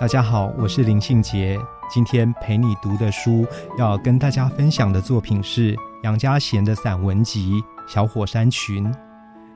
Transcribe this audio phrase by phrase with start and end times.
[0.00, 1.58] 大家好，我是林信杰。
[1.90, 3.44] 今天陪你读的书，
[3.76, 7.60] 要跟大家分享的作品是杨家贤的散文集
[7.92, 8.86] 《小火山群》。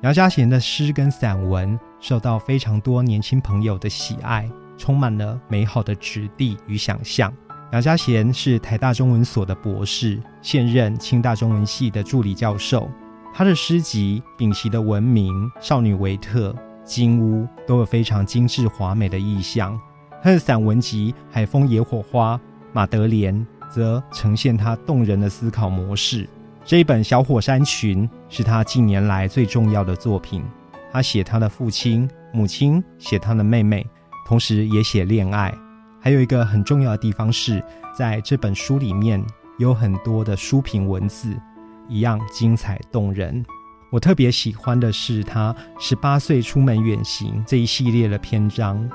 [0.03, 7.33] 杨家贤的诗跟散文受到非常多年轻朋友的喜爱，充满了美好的质地与想象。
[7.73, 12.91] 杨家贤是台大中文所的博士，现任清大中文系的助理教授。
[13.33, 16.51] 他的诗集《丙席的文明》《少女维特》
[16.85, 19.79] 《金屋》都有非常精致华美的意象。
[20.23, 22.37] 他的散文集《海风野火花》
[22.73, 23.35] 《马德莲》
[23.69, 26.29] 则呈现他动人的思考模式。
[26.65, 30.45] 这一本《小火山群》是他近年来最重要的作品。
[30.93, 33.85] 他写他的父亲、母亲，写他的妹妹，
[34.25, 35.53] 同时也写恋爱。
[36.01, 37.61] 还有一个很重要的地方是，
[37.93, 39.21] 在这本书里面
[39.59, 41.35] 有很多的书评文字，
[41.89, 43.45] 一样精彩动人。
[43.91, 48.89] 我特别喜欢的是他十八岁出门远行这一系列的篇章。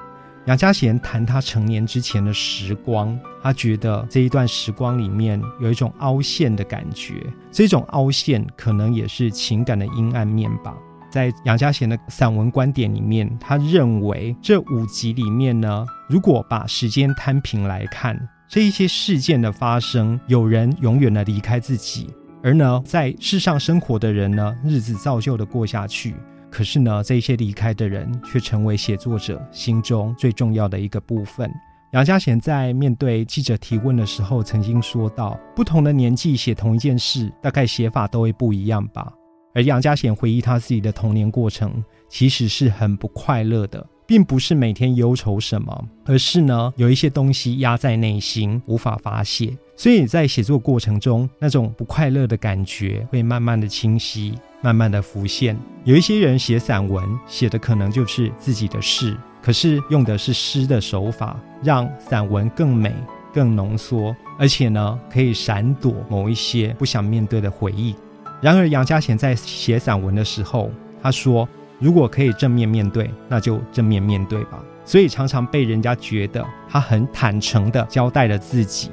[0.48, 7.16] 杨家贤谈他成年之前的时光，他觉得这一段时光里面有一种凹陷的感觉，
[7.52, 10.74] 这种凹陷可能也是情感的阴暗面吧。
[11.12, 22.10] 在杨家贤的散文观点里面，他认为这五集里面呢，如果把时间摊平来看，这一些事件的发生，有人永远的离开自己，
[22.42, 26.16] 而呢，在世上生活的人呢，日子照旧的过下去。
[26.52, 31.52] 可是呢，这些离开的人却成为写作者心中最重要的一个部分。
[31.94, 39.12] 杨家贤在面对记者提问的时候，曾经说到：不同的年纪写同一件事，大概写法都会不一样吧。
[39.54, 49.56] 而杨家贤回忆他自己的童年过程，其实是很不快乐的，并不是每天忧愁什么，而是呢，有一些东西压在内心无法发泄。
[49.76, 54.34] 所以在写作过程中，那种不快乐的感觉会慢慢的清晰。
[54.60, 62.92] 慢慢的浮现，有一些人写散文，写的可能就是自己的事，可是用的是诗的手法，让散文更美、
[63.32, 67.96] 更浓缩，而且呢，可以闪躲某一些不想面对的回忆。
[68.42, 70.72] 然而，杨家贤在写散文的时候，
[71.04, 71.48] 他说
[71.80, 78.90] ：“如果可以正面面对，那就正面面对吧。”所以常常被人家觉得他很坦诚的交代了自己。《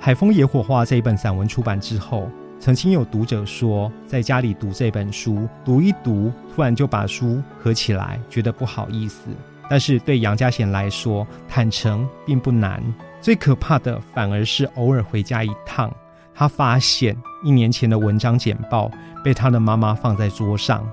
[0.00, 2.30] 海风野火花》这一本散文出版之后。
[2.58, 9.28] 曾经有读者说，在家里读这本书，读一读，突然就把书合起来，觉得不好意思。
[9.68, 12.82] 但是对杨家贤来说，坦诚并不难，
[13.20, 15.94] 最可怕的反而是偶尔回家一趟，
[16.34, 17.14] 他发现
[17.44, 18.90] 一年前的文章简报
[19.22, 20.88] 被他的妈妈放在桌上，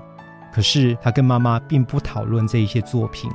[0.54, 3.28] 可是他跟妈妈并不讨论这一些作品，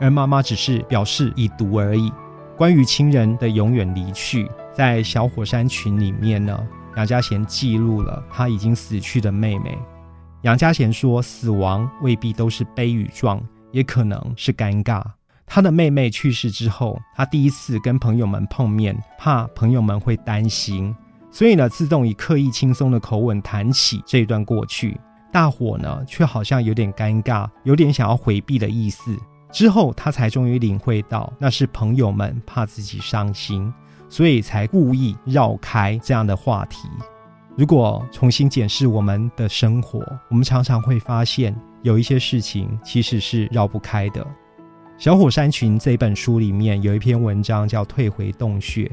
[0.00, 2.10] 而妈妈只是表示已读而已。
[2.56, 6.58] 关于亲人的永远离去，在小火山群里面呢？
[6.96, 9.76] 杨家贤记录了他已经死去的妹妹。
[10.40, 13.38] 杨家贤说：“死亡未必都是悲与壮，
[13.70, 15.02] 也可能是尴尬。”
[15.46, 20.96] 他的妹妹去世之后，他第一次跟朋友们碰面，怕朋友们会担心，
[21.30, 24.98] 所以呢，自动以刻意轻松的口吻谈起这一段过去。
[25.34, 29.18] 大伙呢，却好像有点尴尬，有点想要回避的意思。
[29.50, 33.74] 之后，他才终于领会到，那是朋友们怕自己伤心。
[34.08, 36.88] 所以才故意绕开这样的话题。
[37.56, 39.98] 如果重新检视我们的生活，
[40.30, 41.52] 我们常常会发现
[41.82, 44.22] 有一些事情其实是绕不开的。
[44.98, 48.84] 《小火山群》这本书里面有一篇文章叫《退回洞穴》，《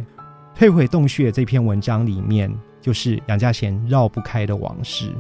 [0.56, 2.52] 退回洞穴》这篇文章里面
[2.82, 5.14] 就是杨家贤绕不开的往事。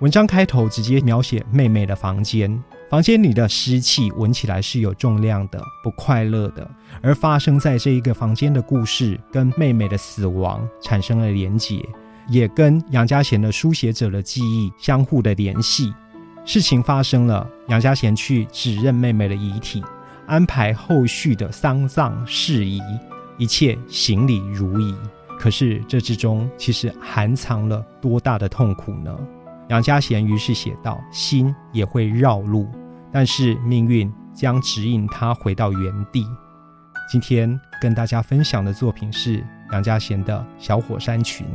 [0.00, 2.62] 文章开头直接描写妹妹的房间。
[2.90, 6.70] 房间里的湿气闻起来是有重量的，不快乐的。
[7.00, 11.82] 而发生在这一个房间的故事，跟妹妹的死亡产生了连结，
[12.28, 15.94] 也跟杨家贤的书写者的记忆相互的联系。
[16.44, 19.82] 事情发生了，杨家贤去指认妹妹的遗体，
[20.26, 22.82] 安排后续的丧葬事宜，
[23.38, 24.94] 一切行礼如仪。
[25.40, 29.18] 可是这之中其实含藏了多大的痛苦呢？
[29.68, 32.68] 杨家贤于是写道：“心也会绕路，
[33.10, 36.24] 但是命运将指引他回到原地。”
[37.10, 41.46] 今天跟大家分享的作品是杨家贤的《小火山群》，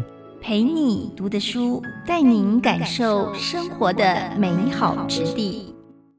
[0.41, 5.73] 陪你读的书，带您感受生活的美好之地。